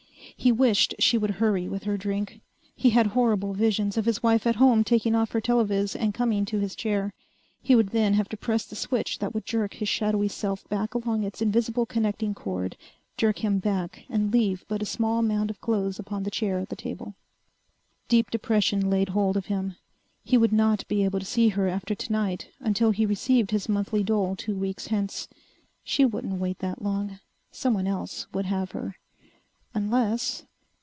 He 0.37 0.51
wished 0.51 0.95
she 0.97 1.19
would 1.19 1.31
hurry 1.35 1.69
with 1.69 1.83
her 1.83 1.97
drink. 1.97 2.41
He 2.75 2.89
had 2.89 3.07
horrible 3.07 3.53
visions 3.53 3.95
of 3.95 4.05
his 4.07 4.23
wife 4.23 4.47
at 4.47 4.55
home 4.55 4.83
taking 4.83 5.13
off 5.13 5.33
her 5.33 5.41
telovis 5.41 5.95
and 5.95 6.15
coming 6.15 6.45
to 6.45 6.57
his 6.57 6.73
chair. 6.75 7.13
He 7.61 7.75
would 7.75 7.89
then 7.89 8.15
have 8.15 8.27
to 8.29 8.37
press 8.37 8.65
the 8.65 8.75
switch 8.75 9.19
that 9.19 9.35
would 9.35 9.45
jerk 9.45 9.75
his 9.75 9.87
shadowy 9.89 10.27
self 10.27 10.67
back 10.67 10.95
along 10.95 11.21
its 11.21 11.43
invisible 11.43 11.85
connecting 11.85 12.33
cord, 12.33 12.75
jerk 13.17 13.43
him 13.45 13.59
back 13.59 14.03
and 14.09 14.33
leave 14.33 14.65
but 14.67 14.81
a 14.81 14.85
small 14.85 15.21
mound 15.21 15.51
of 15.51 15.61
clothes 15.61 15.99
upon 15.99 16.23
the 16.23 16.31
chair 16.31 16.57
at 16.57 16.69
the 16.69 16.75
table. 16.75 17.13
Deep 18.07 18.31
depression 18.31 18.89
laid 18.89 19.09
hold 19.09 19.37
of 19.37 19.45
him. 19.45 19.75
He 20.23 20.39
would 20.39 20.53
not 20.53 20.87
be 20.87 21.03
able 21.03 21.19
to 21.19 21.25
see 21.25 21.49
her 21.49 21.67
after 21.67 21.93
tonight 21.93 22.49
until 22.59 22.89
he 22.89 23.05
received 23.05 23.51
his 23.51 23.69
monthly 23.69 24.03
dole 24.03 24.35
two 24.35 24.55
weeks 24.55 24.87
hence. 24.87 25.27
She 25.83 26.03
wouldn't 26.03 26.39
wait 26.41 26.57
that 26.59 26.81
long. 26.81 27.19
Someone 27.51 27.85
else 27.85 28.25
would 28.33 28.45
have 28.47 28.71
her. 28.71 28.95
Unless 29.73 30.43